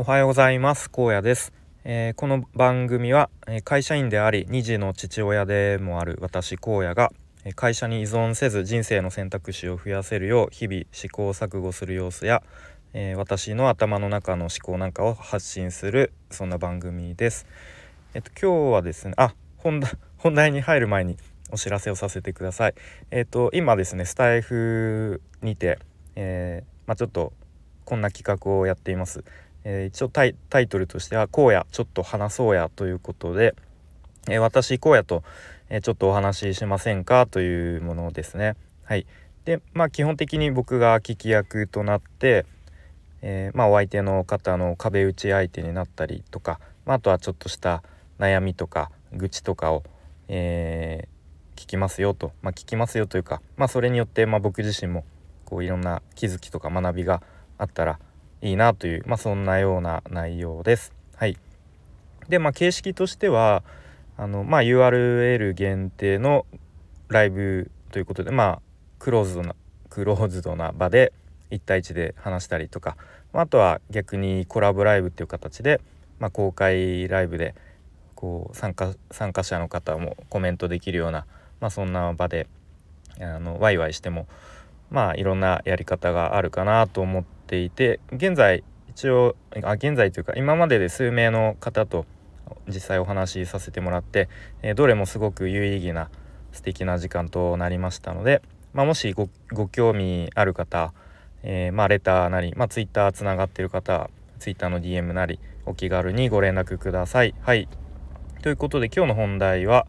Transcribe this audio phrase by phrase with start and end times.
[0.00, 1.52] おはようございます高野です、
[1.82, 3.30] えー、この番組は
[3.64, 7.10] 会社員であり2児の父親でもある私荒野が
[7.56, 12.44] 会社に依存せず人生の選択肢を増やせるよう日々試行錯誤する様子や、
[12.92, 17.48] えー、私の頭の中の思考なんかを発信するそんな番組です。
[18.14, 21.16] えっと今日はですねあ本題本題に入る前に
[21.50, 22.74] お知らせをさせてください。
[23.10, 25.80] えっと今ですねスタイフにて、
[26.14, 27.32] えー、まあ、ちょっと
[27.84, 29.24] こんな企画をやっています。
[29.64, 30.34] えー、一応タイ
[30.68, 33.54] トルとしては「荒野ちょっと話そうや」ということで、
[34.28, 35.22] えー、私荒野と、
[35.68, 38.56] えー、ちょっとお話ししませんかというものですね。
[38.84, 39.06] はい、
[39.44, 42.46] でまあ基本的に僕が聞き役となって、
[43.20, 47.82] えまあ、お相手の方の壁打ち相手になったりとか、まあ、あとはちょっとした
[48.18, 49.82] 悩みとか愚痴とかを、
[50.28, 51.08] え
[51.58, 55.04] 聞きますよと、まあ、聞きますよというか、まあ、それによって、ま僕自身も
[55.44, 57.20] こういろんな気づきとか学びが
[57.58, 57.98] あったら
[58.42, 60.92] いいなという、まあ、そんなような内容です。
[61.16, 61.36] はい、
[62.28, 63.62] で、まあ、形式としては
[64.16, 66.46] あの、まあ、URL 限定の
[67.08, 68.60] ライブということで、まあ、
[68.98, 69.54] クローズドな
[69.88, 71.12] クローズドな場で
[71.50, 72.96] 1対1で話したりとか、
[73.32, 75.80] まあ、とは逆にコラボライブっていう形で、
[76.18, 77.54] まあ、公開ライブで
[78.14, 81.26] こう参加参加者の方もコメントできるような、
[81.60, 82.46] まあ、そんな場で
[83.20, 84.26] あのワイワイしても
[84.90, 92.06] まあいろんなやり方があるかなと思ってていて現在一応あ現在というか今までで数名の方と
[92.68, 94.28] 実際お話しさせてもらって、
[94.62, 96.10] えー、どれもすごく有意義な
[96.52, 99.28] 素敵な時間となりましたので、まあ、もしご
[99.68, 100.92] 興味ある方、
[101.42, 107.34] えー、まあ、レターなり、まあ、Twitter つながってる方 Twitter の DM なりお気軽にご連絡ください。
[107.40, 107.68] はい
[108.42, 109.86] ということで今日の本題は、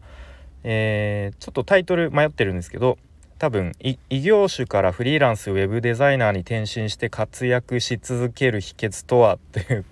[0.64, 2.98] えー、ちょっとタイトル迷ってるんですけど
[3.40, 9.86] 多分異業種からフリーランスウェブデザイナーに転身して活躍し続ける秘訣とはっていう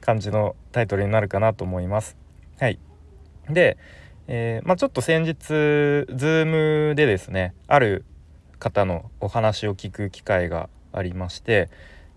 [0.00, 2.16] 感じのタイトルになるかなと思います。
[2.58, 2.78] はい、
[3.50, 3.76] で、
[4.26, 8.06] えー、まあ、ちょっと先日 Zoom でですねある
[8.58, 11.68] 方のお話を聞く機会がありまして、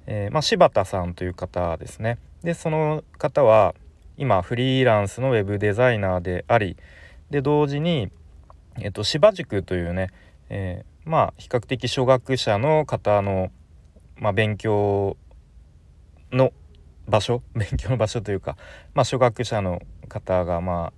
[0.05, 2.17] えー、まあ、柴田さんという方ですね。
[2.45, 3.75] でその方は
[4.15, 6.77] 今フリーランスのウェブデザイナーであり
[7.29, 8.09] で同時に、
[8.79, 10.11] えっと、芝塾というね
[10.49, 13.51] えー、まあ比較的初学者の方の、
[14.15, 15.17] まあ、勉強
[16.31, 16.53] の
[17.07, 18.57] 場所 勉強の場所というか、
[18.93, 20.93] まあ、初学者の方がまあ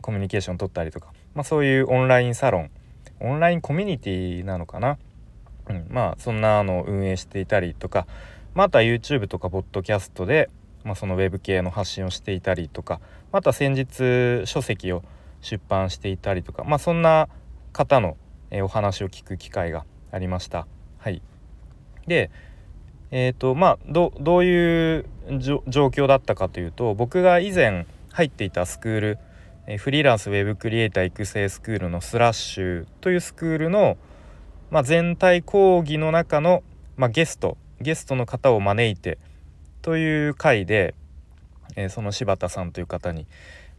[0.00, 2.70] コミュニケーション取ったりとか、まあ、そういうオンラインサロン
[3.20, 4.98] オンラインコミュニティなのかな、
[5.68, 8.06] うん、まあそんなのを運営していたりとか、
[8.54, 10.50] まあ、あとは YouTube とかポッドキャストで、
[10.82, 13.00] まあ、そのウェブ系の発信をしていたりとか
[13.32, 15.02] また先日書籍を
[15.40, 17.28] 出版していたりとか、まあ、そんな
[17.72, 18.16] 方の
[18.54, 20.66] え、お話を聞く機会がありました。
[20.98, 21.20] はい、
[22.06, 22.30] で
[23.10, 25.06] えーとまあ、どどういう
[25.38, 29.18] 状況だったかというと僕が以前入っていたスクール、
[29.66, 33.96] え、フリーランスウェブクリエイター育成スクールのスラッシュというスクールの、
[34.70, 36.64] まあ、全体講義の中の、
[36.96, 39.18] まあ、ゲストゲストの方を招いて
[39.82, 40.94] という回で、
[41.76, 43.26] えー、その柴田さんという方に、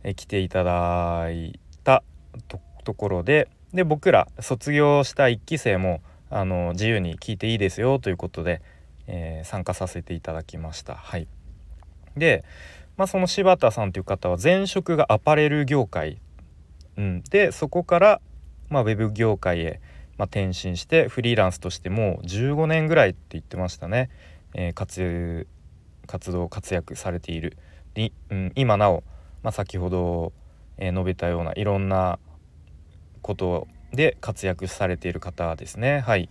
[0.03, 2.03] えー、来ていただいた
[2.83, 8.61] ところでで僕ら卒業した1期生もあの自由に聞いていいですよということで、
[9.05, 10.95] えー、参加させていただきました。
[10.95, 11.27] はい、
[12.15, 12.45] で、
[12.95, 16.21] まあ、その柴田さんという方は前職がアパレル業界、
[16.97, 18.21] うん、でそこから、
[18.69, 19.81] まあ、ウェブ業界へ、
[20.17, 24.09] まあ、転身してフリーランスとしてもう15年ぐらいって言ってましたね、
[24.53, 25.47] えー、活
[26.07, 27.57] 活動活躍されている、
[28.29, 29.03] うん、今なお、
[29.43, 30.31] まあ、先ほど、
[30.77, 32.19] え、述べたようないろんな
[33.25, 36.29] ことで活躍されている方ですねはい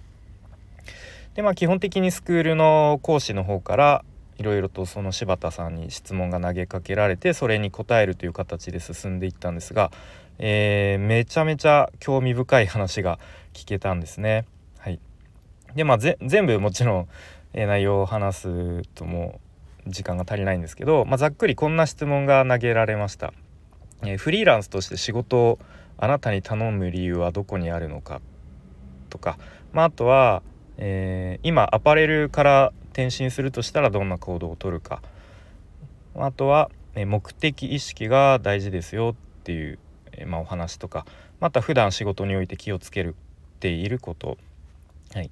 [1.35, 4.05] でまあ基本的にスクールの講師の方から
[4.39, 9.91] いろいろとその柴田さんに質問が投げかけられてそれに答えるという形で進んでいったんですが、
[10.39, 13.19] えー、めちゃめちゃ興味深い話が
[13.53, 14.47] 聞けたんですね。
[14.79, 15.01] はい、
[15.75, 17.09] でまあ全部もちろん、
[17.55, 19.41] えー、内容を話すとも
[19.89, 23.33] 時間が足りないんですけど、まあ、ざっくりこんな質問が投げられました。
[24.03, 25.59] えー、フリーランスとして仕事を
[25.99, 28.21] あなたに頼む理由はどこにあるのか？
[29.11, 29.39] とか、
[29.73, 30.43] まあ、あとは、
[30.77, 35.03] えー、今アパレルから転身するとしたらどんな行動をとるか。
[36.17, 39.79] あとは、え目的意識が大事ですよっていう、
[40.13, 41.07] え、まあ、お話とか。
[41.41, 43.17] また普段仕事において気をつける
[43.61, 44.37] ていること、
[45.15, 45.31] はい、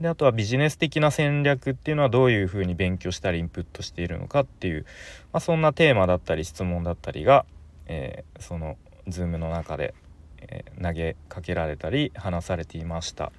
[0.00, 4.86] であとはビジネス的な戦略っていうのはどういうふうに勉強したりインプットしているのかっていう、
[5.32, 7.44] まあ、そんなテーマだったり質問だったりが、
[7.86, 8.76] えー、その
[9.06, 9.94] Zoom の中で、
[10.82, 13.32] 投げかけられたり話されていました。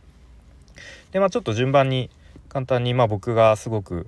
[1.12, 2.10] でまあちょっと順番に
[2.50, 4.07] 簡単にまあ僕がすごく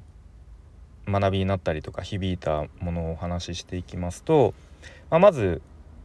[1.08, 4.54] 学びになったりとか響いたものをお話ししていきますと、
[5.10, 5.62] まあ、まず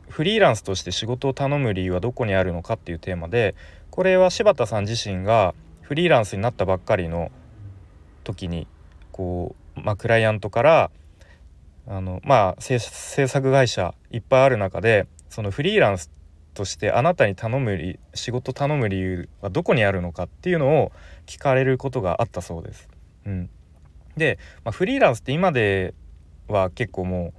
[0.09, 3.55] フリーランスとして仕事を頼む理由はどこにあるのかっていうテーマで
[3.91, 7.31] これは柴田さん自身がフリーランスになったばっかりの
[8.25, 8.67] 時に
[9.11, 10.91] こう、まあ、クライアントから
[11.87, 16.11] あのまあ制作会社いっぱいある中でそのフリーランス
[16.55, 20.93] としてあなたに頼む仕事頼む理由はどこにあるのかっていうのを
[21.27, 22.89] 聞かれることがあったそうです。
[23.27, 23.51] うん、
[24.17, 25.95] で、まあ、フリーランスって今で
[26.49, 27.33] は結構も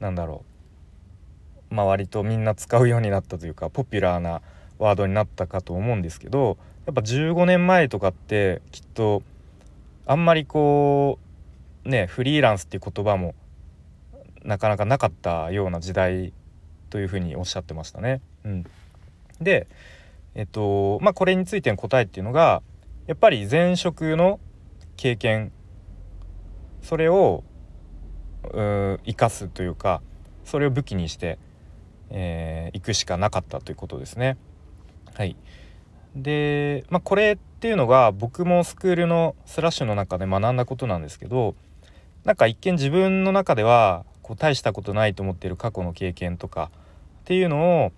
[0.00, 0.44] うなんだろ
[1.70, 4.42] うまあ割とみんな使うようになったというかポピュラーな
[4.78, 9.22] ワードになったかと思うんですけどやっぱ15年前とかってきっと
[10.06, 11.18] あんまりこ
[11.84, 13.34] うねフリーランスっていう言葉も
[14.44, 16.32] なかなかなかったような時代
[16.90, 18.20] というふうにおっしゃってましたね。
[18.46, 18.64] うん、
[19.40, 19.66] で
[20.34, 22.62] えっとまあこれについての答えっていうのが
[23.06, 24.38] やっぱり前職の
[24.96, 25.52] 経験
[26.80, 27.42] それを
[28.52, 30.00] 生かすというか
[30.44, 31.38] それを武器にして
[32.10, 34.36] い、えー、くしかなかったということですね。
[35.14, 35.36] はい、
[36.14, 41.56] で、まあ、これっていうのが僕もスクールのスラッシュの中で学んだことなんですけど
[42.24, 46.70] なんか一見自分の中ではこう大したことないと思っている過去の経験とか
[47.20, 47.92] っていうのを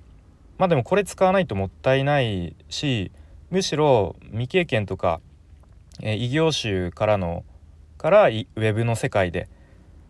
[0.59, 3.11] まあでもこれ使わないともったいないし
[3.51, 5.21] むしろ未経験とか、
[6.03, 7.45] えー、異業種からの
[7.97, 9.49] からウェブの世界で、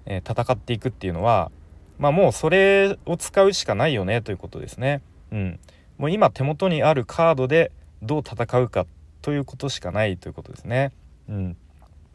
[0.07, 1.51] えー、戦っていくっていうのは
[1.99, 5.03] まあもうそれを使うしかないよねということですね。
[5.31, 5.61] うん、
[5.99, 7.73] もう今手元にあるカードで
[8.03, 8.87] どう戦うか
[9.21, 10.93] ということしかないということですね。
[11.29, 11.57] うん、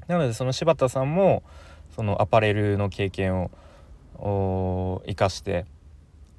[0.07, 1.43] なのでその柴田さんも
[1.95, 3.49] そのアパレルの経験
[4.17, 5.65] を生かして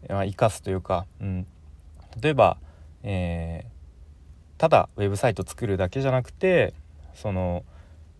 [0.08, 1.46] 生かすというか、うん、
[2.20, 2.58] 例えば、
[3.02, 6.75] えー、ただウェブサイト作るだけじゃなくて
[7.14, 7.64] その、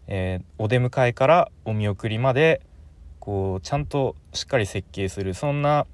[0.06, 2.61] えー、お出迎えからお見送りまで
[3.20, 5.87] こうちゃんとしっかり設計するそんな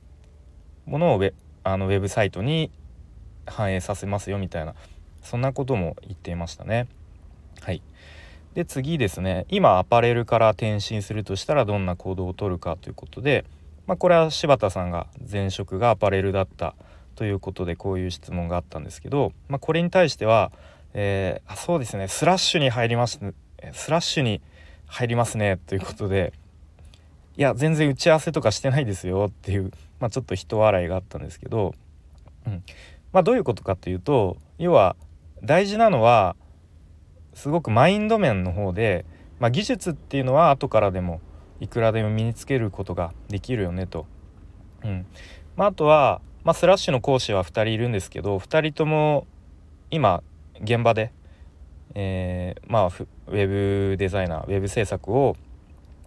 [0.87, 1.33] ものをウェ
[1.63, 2.71] あのウェブサイトに
[3.47, 4.75] 反映させますよみたいな
[5.23, 6.89] そんなことも言っていましたね。
[7.61, 7.83] はい
[8.55, 13.45] で次ですね今アパレルから転身するとしたらどんな行動をとるかということで、
[13.87, 16.75] まあ、これは柴田さんが前職がアパレルだった
[17.21, 20.53] ということでこういう質問があったんですけど、まあ、これに対しては、
[20.95, 23.21] えー、あそうですねスラッシュに入ります
[23.75, 24.41] スラッシュに
[24.87, 26.33] 入りますねということで
[27.37, 31.75] いや全然打ち合わせとかしてないですよっていう、まあ、ちょっと人笑いがあったんですけど、
[32.47, 32.63] うん
[33.13, 34.97] まあ、どういうことかというと要は
[35.43, 36.37] 大事なのは
[37.35, 39.05] すごくマインド面の方で、
[39.41, 41.21] まあ、技術っていうのは後からでも
[41.61, 44.07] いくらでも身につけることができるよねと。
[44.83, 45.07] うん
[45.57, 49.27] まあ、あとは、まあ、スラッシュの講師は2人いるんですけど2人とも
[49.91, 50.23] 今
[50.63, 51.13] 現場で、
[51.95, 55.37] えー、まあウェブデザイナーウェブ制作を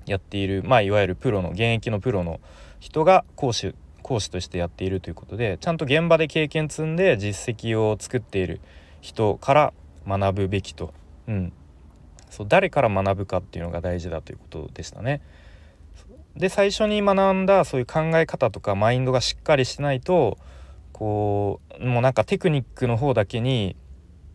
[0.06, 2.40] やっている、まあ、いわゆるプロの現役のプロの
[2.80, 8.60] 人が講師講師としてやっているということでちゃんと現場で経験積んで実績を作っている
[9.00, 9.74] 人から
[10.06, 10.94] 学ぶべきと
[11.28, 11.54] うん、
[12.30, 15.22] そう誰から学ぶかっていうのが大事だということでしたね。
[16.36, 20.38] で最初に学んだそういう考え方とかマインドがしっかりしてないと
[20.92, 23.76] こうもうなんかテクニックの方だけに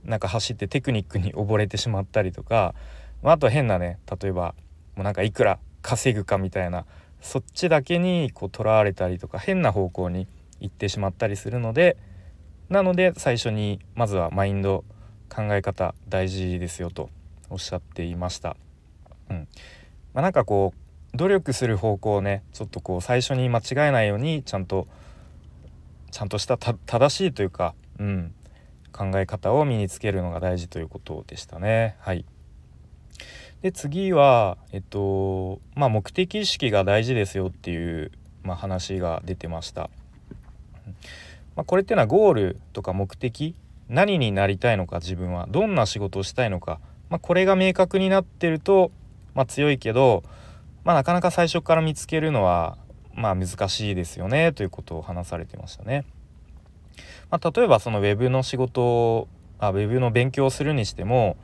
[0.04, 2.74] なんか走ってテクニックに溺れてしまったりとか、
[3.22, 4.54] まあ、あと変なね例えば
[4.96, 6.86] もうなんかいくら稼ぐかみたいな
[7.20, 10.28] そっちだけにこうとらわれたりとか変な方向に
[10.60, 11.96] 行ってしまったりするので
[12.68, 14.84] なので最初にまずはマインド
[15.28, 17.10] 考え方大事ですよと
[17.50, 18.56] おっしゃっていました。
[19.30, 19.48] うん
[20.14, 24.86] まあ、なんかこう努力する方向をねちょっとこう最初に間違えないようにちゃんと
[26.10, 28.34] ちゃんとした正しいというか、うん、
[28.92, 31.96] 考え方を身につけるのが大事ということでしたね。
[32.00, 32.24] はい
[33.62, 38.12] で次は、えっとまあ、目的意識が大事ですよっていう、
[38.44, 39.90] まあ、話が出てました。
[41.56, 43.56] まあ、これっていうのはゴールとか目的
[43.88, 46.78] 何になりたいのか自分はどんな仕事をしたいのか、
[47.10, 48.92] まあ、これが明確になってると、
[49.34, 50.22] まあ、強いけど、
[50.88, 52.78] まあ、なかなか最初から見つけるのは
[53.12, 56.06] まあ難しいですよねということを話されてましたね。
[57.28, 59.28] まあ、例えばそのウェブの仕事を
[59.58, 61.36] あウェブの勉強をするにしても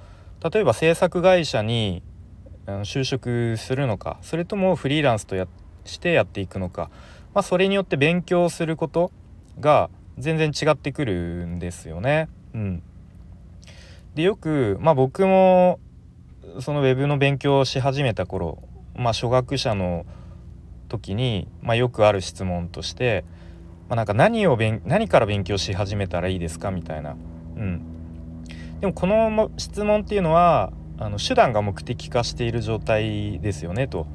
[0.51, 2.03] 例えば制作会社に
[2.65, 5.47] 就職するのかそれともフリーランスとや
[5.85, 6.89] してやっていくのか、
[7.35, 9.13] まあ、それによって勉強すること
[9.61, 12.31] が全然違ってくるんですよね。
[12.55, 12.83] うん、
[14.15, 15.81] でよく、まあ、僕も
[16.61, 18.63] そのウェブの勉強をし始めた頃、
[18.97, 20.07] まあ、初学者の
[20.89, 23.25] 時に、まあ、よくある質問として、
[23.89, 27.17] まあ、なんか何を勉何から勉強し始めたらいいですかみたいな。
[27.57, 27.83] うん、
[28.81, 34.07] でもこの質問っていうのはあの手段が目的化している状態ですよねと。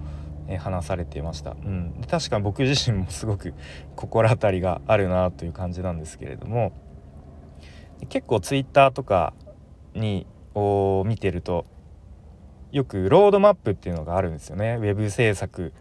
[0.49, 3.53] え話されていました、うん、確かに僕自身もすごく
[3.95, 6.73] 心当たりがあるなという感じなんですけれども
[8.09, 9.33] 結構ツイッターとか
[9.93, 11.65] にを見てると
[12.71, 14.77] よくロードマップっていうのがあるんですよね。
[14.79, 15.73] ウェブ制作。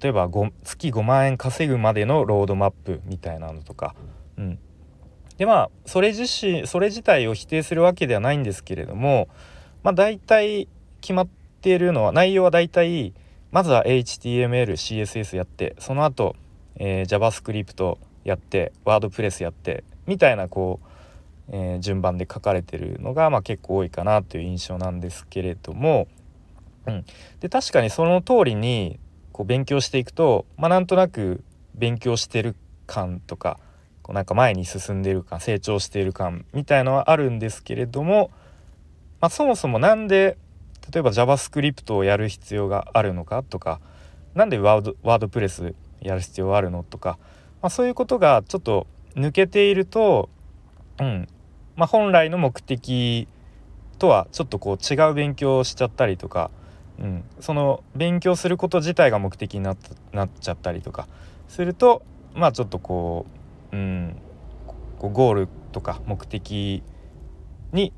[0.00, 0.28] 例えば
[0.64, 3.94] 月5万円稼ぐまでのロードマップみたいなのとか、
[4.36, 4.58] うん、
[5.38, 9.28] でまあそれ自身それ自体を否定するわけではないんですけれども
[9.82, 10.68] まあ大体
[11.00, 11.28] 決まっ
[11.60, 13.14] ているのは内容は大体
[13.52, 16.34] まずは HTML、CSS やってその後、
[16.76, 20.80] えー、JavaScript やってワードプレスやってみたいなこ
[21.48, 26.08] う、えー、順番で書かれてるのが、まあ、結構多いかなという印象なんですけれども、
[26.86, 27.04] うん、
[27.40, 28.98] で確かにその通りに
[29.32, 31.42] こう勉強していくと、まあ、なんとなく
[31.74, 32.54] 勉強してる
[32.86, 33.58] 感とか
[34.02, 38.30] こうなんか前に進んでる感成長している感みたいのはあるんですけれども、
[39.20, 40.38] まあ、そもそも何で
[40.92, 43.80] 例えば JavaScript をやる必要があるのかとか
[44.34, 47.18] 何でワードワードプレスやる必要があるのとか、
[47.62, 50.28] まあ、そういうことがちょっと抜けていると、
[51.00, 51.28] うん。
[51.74, 53.28] まあ、本来の目的
[53.98, 56.50] とはちょっとこう違う勉強をしちゃったりとか、
[56.98, 59.76] うん、その勉強すること自体が目的になっ
[60.12, 61.08] なっちゃったりとか
[61.48, 62.02] すると
[62.34, 63.26] まあちょっとこ
[63.72, 64.16] う,、うん、
[64.98, 66.82] こうゴールとか目的
[67.72, 67.92] に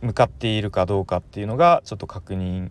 [0.00, 2.70] 向かっているかどうかっていうのがちょっと確認、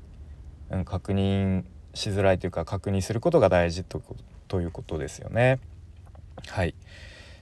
[0.70, 4.02] うん、確認しづらいというか確認することが大事と
[4.48, 5.60] ということですよね。
[6.48, 6.74] はい、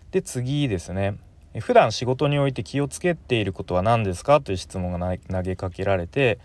[0.09, 1.17] で次ですね。
[1.59, 4.41] 普段仕事において気をつけていることは何ですか？
[4.41, 6.39] という質問が投げかけられて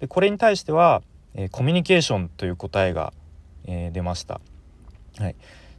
[0.00, 1.02] でこれに対しては、
[1.34, 3.12] え、コミュニケーションという答えが、
[3.66, 4.40] え、出ました。
[5.18, 5.36] はい、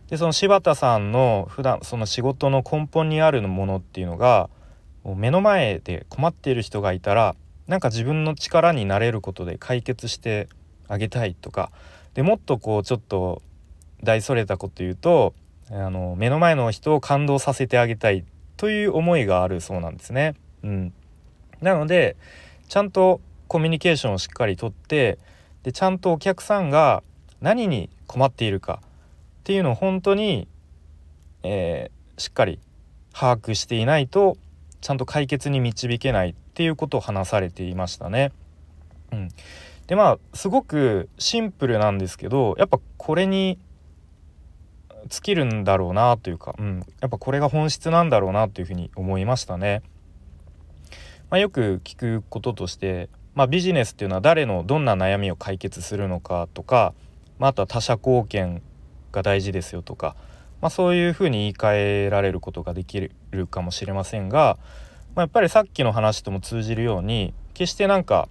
[0.09, 4.50] でその柴田さんの普段その仕事の根本にあるものっていうのが
[5.03, 7.36] 目の前で困っている人がいたら
[7.67, 10.47] なんか自分の力になれることで解決して
[10.88, 11.71] あげたいとか
[12.13, 13.41] でもっとこうちょっと
[14.03, 15.33] 大それたこと言うと
[15.69, 18.24] あの目の前の人を感動させてあげたい
[18.55, 20.33] という思いがあるそうなんですね。
[20.63, 20.93] うん、
[21.62, 22.15] なので
[22.69, 25.18] ちゃんとコミュニケーションをしっかりとって
[25.63, 27.04] でちゃんとお客さんが
[27.42, 28.88] 何に困っているかっ
[29.44, 30.48] ていうのを本当に、
[31.44, 32.60] えー、しっかり
[33.13, 34.38] 把握していないと
[34.82, 38.32] ちゃんと解決に導けないっていうことを話されていましたね。
[39.12, 39.30] うん、
[39.88, 43.58] でまあすごくシンプルなんですけどやっぱこれに
[45.08, 49.82] 尽きるんだろうなというか、うん、やっぱこれが本質なんだろうなというふうに思いましたね。
[51.30, 56.96] まあ、よく聞くこととして、まあ、ビジネスっていうのは誰のどんな悩みを解決するのかとか、
[57.38, 58.63] まあ、あとは他者貢献
[59.12, 60.15] が大事ですよとか、
[60.60, 64.58] まあ、そういうふうに言い換えられることができるかもしれませんが、
[65.13, 68.27] まあ、やっぱりさっきの話とも通じるように決してなんか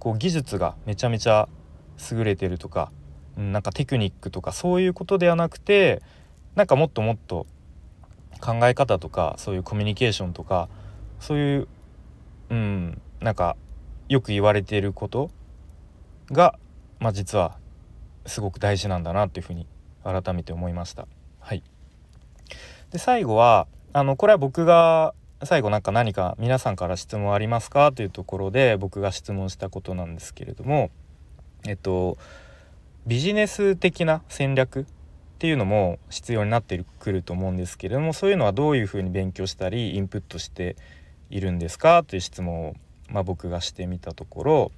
[0.00, 1.48] こう技術がめちゃめちゃ
[2.10, 2.90] 優れてるとか、
[3.38, 6.02] うん、なんかテクニックとかそういうことではなくて
[6.56, 7.46] なんかもっともっと
[8.40, 10.68] 考え方とかそういうコミュニケーションとか
[11.20, 11.68] そういう
[12.48, 13.56] うんなんか
[14.10, 15.30] よく言われていること
[16.30, 16.58] が、
[16.98, 17.56] まあ、実は
[18.26, 19.66] すごく大事なんだなっていうふうに
[20.04, 21.06] 改めて思いました。
[21.38, 21.62] はい、
[22.90, 25.14] で最後はあのこれは僕が
[25.44, 30.90] 最後なんか何か皆さんから質問ありますかというところで僕が質問したことなんですけれども
[31.66, 32.18] えっと
[33.06, 34.84] ビジネス的な戦略っ
[35.38, 40.76] ていうのも必要になってくると思うんですけれどもそういうのはどういうふうに勉強したりインプットして
[41.30, 42.74] いるんですかという質問を、
[43.10, 44.72] まあ、僕がしてみたところ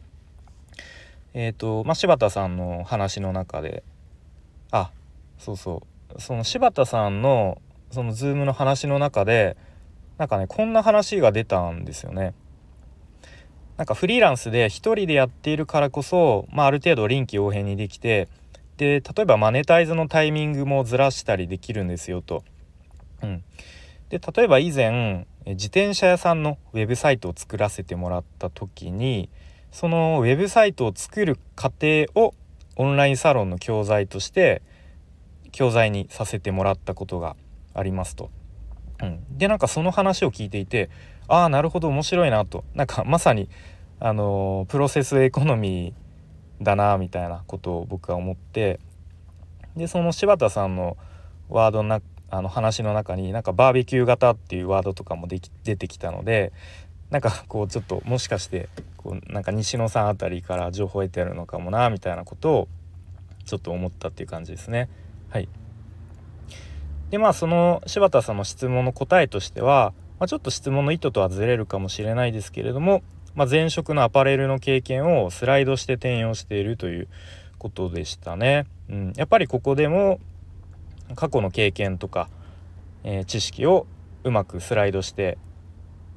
[1.35, 3.83] えっ、と、まあ、柴田さんの話の中で
[4.71, 4.91] あ
[5.39, 5.83] そうそ
[6.17, 7.61] うその柴田さんの
[7.91, 9.57] その Zoom の話の中で
[10.19, 12.35] なんかねこんな話が出たんですよね。
[13.77, 18.29] なんかフリーランスで1人でやっているからこそ、まあ、ある程度臨機応変にできて
[18.77, 22.45] で例えばマネタイズのタイミングもずらしたりできるんですよと。
[23.23, 23.45] うん、
[24.13, 29.31] で例えば以前自転車屋さんのウェブサイトを作らせてもらった時に
[29.71, 32.35] そのウェブサイトを作る過程を
[32.77, 34.61] オンラインサロンの教材として
[35.51, 37.37] 教材にさせてもらったことが
[37.73, 38.31] ありますと。
[39.03, 40.91] うん、でなんかその話を聞いていて
[41.27, 43.49] ああなるほど面白いなとなんかまさに
[43.99, 48.79] あのプロセスエコノミーだなみたいなことを僕は思って
[49.75, 50.99] でその柴田さんの
[51.49, 52.03] ワードな
[52.33, 56.51] あの話の中になんかバーベキュー型っていうワードとかもでき出てきたので
[57.11, 62.69] なんかこうちょっともしかしてこうなんか西野さんあたりから情報を得てるのかもなみたいなことを
[63.45, 64.89] ちょっと思ったっていう感じですね。
[65.29, 65.49] はい、
[67.11, 73.03] でまあその柴田さんの質問の答えとしては、まあ、ちょっと質問の意図とはずれるかもしれないですけれども、
[73.35, 77.09] まあ、前職のアパレルの経験をスライドして転用しているという
[77.59, 78.65] ことでしたね。
[78.89, 80.19] うん、やっぱりここでも
[81.15, 82.29] 過去の経験とか、
[83.05, 83.87] えー、知識を
[84.25, 85.39] うまくスライドして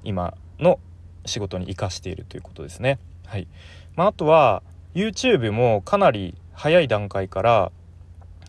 [0.04, 0.80] 今の
[1.26, 3.00] 仕事に生かしているということですね。
[3.26, 3.48] はい
[3.96, 4.62] まあ、あとは
[4.94, 7.72] YouTube もかなり早い段階から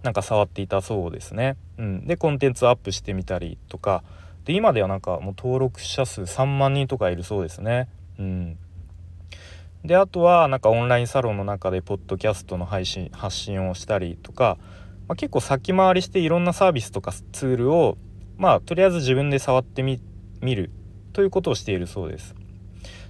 [0.03, 1.57] なんか触っていたそうですね。
[1.79, 4.05] うん、でコンテンツアップしてみたりとか
[4.45, 7.89] で今ではなんかもう登録者数3万人とかいるそうですね。
[8.19, 8.59] うん、
[9.85, 14.59] であとはなんかオンラインサロンの中でポッドキャストの配信発信をしたりとか、
[15.09, 17.97] まあ、結構先回りしていろんなサービスとかツールを
[18.37, 20.01] まあとりあえず自分で触ってみ
[20.43, 20.71] る
[21.13, 22.35] ということをしているそうです。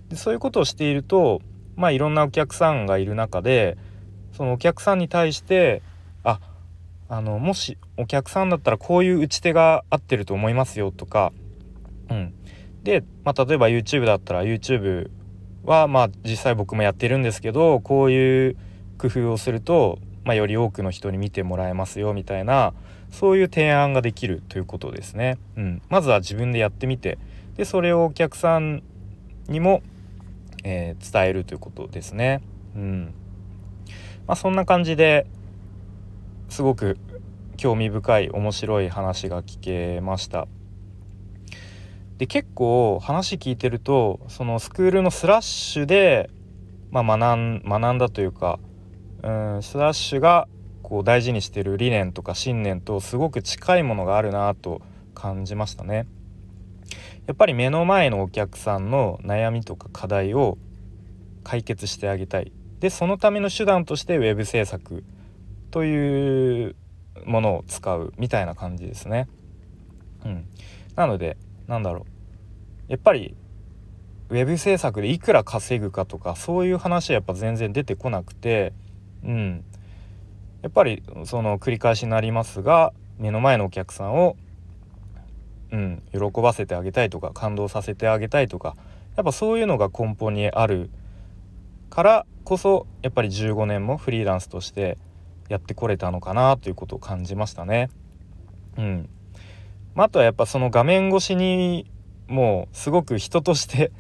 [0.08, 1.40] でそういうことをしていると
[1.74, 3.76] まあいろんなお客さんがいる中で
[4.32, 5.82] そのお客さんに対して
[6.22, 6.40] あ
[7.08, 11.32] あのもしお客さんだったらこういう打ち手が合ってると思いますよとか、
[12.10, 12.34] うん、
[12.82, 15.10] で、まあ、例えば YouTube だったら YouTube
[15.64, 18.56] はまあ実際僕もやってるんですけどこういう
[18.98, 22.74] 工夫をすると、まあ、より多くの人に見てもらえますよみたいな
[23.12, 25.38] そういう提案ができるということですね。
[25.56, 27.16] うん、まずは自分でやってみて
[27.56, 28.82] でそれをお客さん
[29.46, 29.82] にも、
[30.64, 32.42] えー、伝えるということですね。
[32.74, 33.14] うん
[34.26, 35.26] まあ、そんな感じで
[36.48, 36.98] すごく
[37.56, 40.48] 興味深い面白い話が聞けました。
[42.18, 46.30] で結構話聞いてるとそのスクールのスラッシュで、
[46.90, 48.58] まあ、学ん学んだというか
[49.22, 50.48] うんスラッシュが
[50.82, 54.82] こう大事にしてる理念とか信念とすごく近いものがあるなと
[55.14, 56.06] 感じましたね。
[57.26, 60.58] やっぱり目の前のお客さんの悩みとか課題を
[61.42, 65.02] 解決してあげたいでそのための手段としてウェブ制作
[65.72, 66.76] という
[67.24, 69.26] ものを使うみたいな感じですね。
[70.24, 70.46] うん、
[70.94, 72.06] なのでなんだろ
[72.88, 73.36] うやっぱり
[74.28, 78.72] ウェブ制作でいくら稼ぐかとかそういう話はやっぱ全然出てこなくて、
[79.26, 79.64] うん、
[80.62, 84.36] やっぱりその繰り返しになりますが目の前のお客さんを、
[85.72, 88.76] うん、喜ばせてあげたいとか感動させてあげたいとか
[89.16, 90.90] やっぱそういうのが根本にある
[91.90, 94.98] からこそやっぱり15年もフリーランスとして
[95.48, 97.88] やってこれたのかなということを感じましたね。
[98.76, 99.08] うん
[99.94, 101.90] まあ、あとはやっぱその画面越しに
[102.28, 103.92] もうすごく人として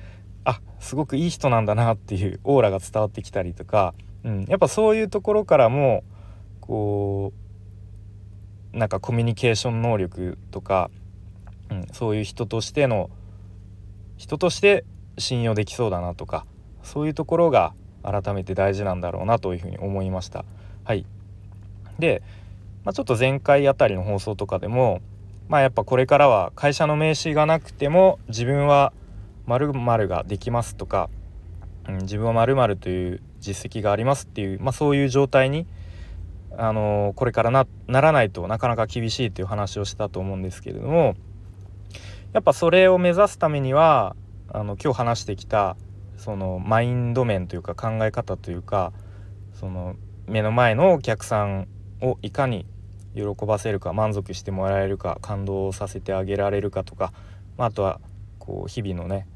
[0.44, 6.04] あすごくいい人なんだなっていうオーラが伝わってきたりとか、うん、やっぱそういうところからも
[6.60, 7.32] こ
[8.74, 10.90] うなんかコミュニケーション能力とか、
[11.70, 13.10] うん、そういう人としての
[14.16, 14.84] 人として
[15.18, 16.44] 信用できそうだなとか
[16.82, 20.44] そういうところが改めて大事なんだろうなというふうに思いました。
[20.84, 21.04] はい、
[21.98, 22.22] で、
[22.84, 25.00] まあ、ちょっと前回あたりの放送とかでも
[25.48, 28.92] まあやっぱこれからは会社の名刺がなくても自分は
[29.46, 31.08] 〇〇ができますとか、
[31.88, 35.66] うん、自分は〇〇という実績がありますっていう、まあ、そういう状態に、
[36.56, 41.14] あの、これからなならないとなかなか厳しいという話をしたと思うんですけれども
[42.32, 44.16] やっぱそれを目指すためには
[44.48, 45.76] あの今日話してきた
[46.16, 48.92] そのマインド面というか考え方というか
[49.54, 51.68] その目の前のお客さん
[52.00, 52.66] をいかに
[53.14, 57.12] 喜ばせるか満足してもらえるか感動させてあげられるかとか、
[57.56, 58.00] まあ、あとは
[58.38, 59.26] こう日々のね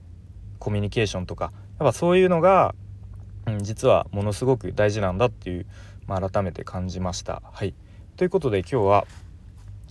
[0.59, 2.75] コミュニケーションとかやっぱそういうのが、
[3.55, 5.67] うん、実はものすごく大事なんだっていう、
[6.07, 7.43] まあ、改めて感じました。
[7.53, 7.75] はい、
[8.17, 9.07] ということで今日は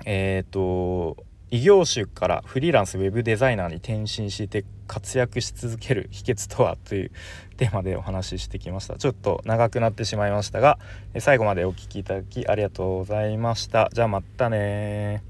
[0.05, 7.11] えっ、ー、と異業種からフリーランスウェブデザイナーに転身して活躍し続ける秘訣とはという
[7.57, 8.97] テーマでお話ししてきました。
[8.97, 10.77] ちょっと長くなってしまいましたが
[11.17, 13.89] 最後までお聴きいただきありがとうございました。
[13.93, 15.28] じゃあまたね